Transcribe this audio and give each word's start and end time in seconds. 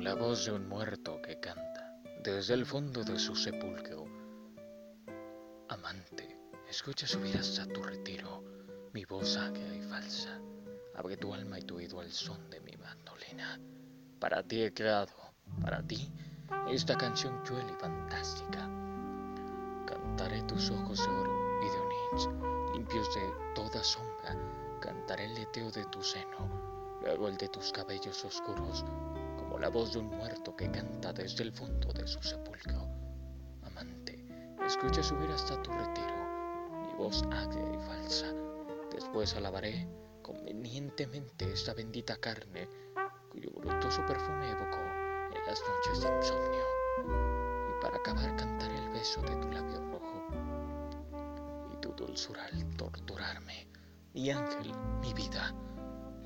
la 0.00 0.14
voz 0.14 0.44
de 0.44 0.52
un 0.52 0.68
muerto 0.68 1.20
que 1.20 1.40
canta 1.40 2.00
desde 2.22 2.54
el 2.54 2.64
fondo 2.64 3.02
de 3.02 3.18
su 3.18 3.34
sepulcro. 3.34 4.04
Amante, 5.68 6.38
escucha 6.68 7.06
subir 7.06 7.36
hasta 7.36 7.66
tu 7.66 7.82
retiro 7.82 8.44
mi 8.92 9.04
voz 9.04 9.36
agria 9.36 9.74
y 9.74 9.82
falsa. 9.82 10.40
Abre 10.94 11.16
tu 11.16 11.34
alma 11.34 11.58
y 11.58 11.62
tu 11.62 11.76
oído 11.76 12.00
al 12.00 12.12
son 12.12 12.48
de 12.48 12.60
mi 12.60 12.76
mandolina. 12.76 13.58
Para 14.20 14.42
ti 14.42 14.62
he 14.62 14.72
creado, 14.72 15.12
para 15.60 15.82
ti, 15.82 16.12
esta 16.68 16.96
canción 16.96 17.42
cruel 17.44 17.66
y 17.68 17.80
fantástica. 17.80 18.68
Cantaré 19.84 20.42
tus 20.42 20.70
ojos 20.70 20.98
de 20.98 21.12
oro 21.12 21.60
y 21.60 21.70
de 21.70 21.78
onix, 21.78 22.74
limpios 22.74 23.14
de 23.14 23.32
toda 23.54 23.82
sombra. 23.82 24.36
Cantaré 24.80 25.24
el 25.24 25.34
leteo 25.34 25.72
de 25.72 25.84
tu 25.86 26.02
seno, 26.04 27.00
luego 27.02 27.28
el 27.28 27.36
de 27.36 27.48
tus 27.48 27.72
cabellos 27.72 28.24
oscuros, 28.24 28.84
la 29.58 29.68
voz 29.70 29.92
de 29.92 29.98
un 29.98 30.06
muerto 30.06 30.54
que 30.54 30.70
canta 30.70 31.12
desde 31.12 31.42
el 31.42 31.52
fondo 31.52 31.92
de 31.92 32.06
su 32.06 32.22
sepulcro. 32.22 32.88
Amante, 33.62 34.24
escucha 34.64 35.02
subir 35.02 35.30
hasta 35.30 35.60
tu 35.62 35.72
retiro 35.72 36.18
mi 36.80 36.94
voz 36.96 37.22
agria 37.32 37.74
y 37.74 37.78
falsa. 37.86 38.32
Después 38.92 39.34
alabaré 39.34 39.88
convenientemente 40.22 41.52
esta 41.52 41.74
bendita 41.74 42.16
carne 42.18 42.68
cuyo 43.30 43.50
brutoso 43.50 44.04
perfume 44.06 44.50
evocó 44.50 44.80
en 45.34 45.46
las 45.46 45.60
noches 45.60 46.02
de 46.02 46.16
insomnio. 46.16 46.64
Y 47.68 47.82
para 47.82 47.96
acabar 47.96 48.36
cantaré 48.36 48.78
el 48.78 48.90
beso 48.90 49.20
de 49.22 49.34
tu 49.36 49.50
labio 49.50 49.80
rojo 49.90 50.24
y 51.72 51.80
tu 51.80 51.92
dulzura 51.92 52.44
al 52.44 52.64
torturarme. 52.76 53.66
Mi 54.14 54.30
ángel, 54.30 54.72
mi 55.00 55.12
vida, 55.14 55.52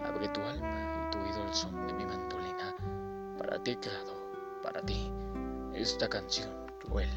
abre 0.00 0.28
tu 0.28 0.40
alma 0.42 1.08
y 1.08 1.10
tu 1.10 1.18
oído 1.18 1.42
al 1.42 1.54
son 1.54 1.86
de 1.86 1.94
mi 1.94 2.04
mandolina 2.04 3.01
para 3.42 3.58
ti, 3.64 3.76
para 4.62 4.80
ti, 4.82 5.10
esta 5.74 6.08
canción 6.08 6.48
cruel 6.78 7.08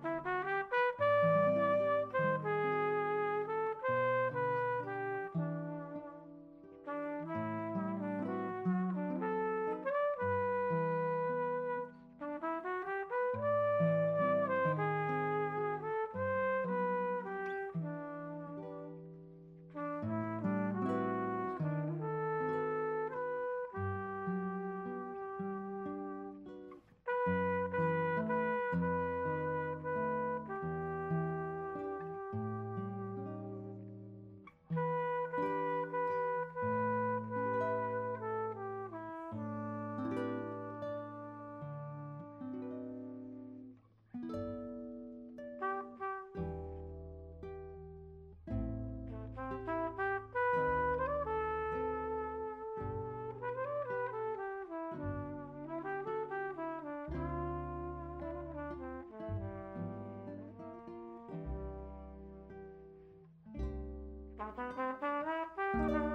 Bye. 0.00 0.31
Thank 64.54 65.90
you. 65.90 66.11